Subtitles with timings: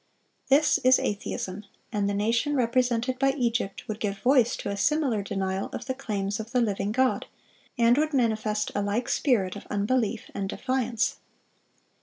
[0.47, 4.75] (392) This is atheism; and the nation represented by Egypt would give voice to a
[4.75, 7.27] similar denial of the claims of the living God,
[7.77, 11.17] and would manifest a like spirit of unbelief and defiance.